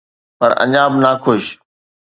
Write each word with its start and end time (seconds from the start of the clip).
پر 0.39 0.51
اڃا 0.63 0.83
به 0.91 0.97
ناخوش. 1.03 1.43